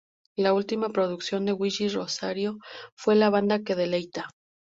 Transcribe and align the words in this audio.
La 0.35 0.53
última 0.55 0.89
producción 0.89 1.45
de 1.45 1.53
Willie 1.53 1.89
Rosario 1.89 2.57
fue 2.95 3.13
""La 3.13 3.29
Banda 3.29 3.61
Que 3.61 3.75
Deleita"". 3.75 4.29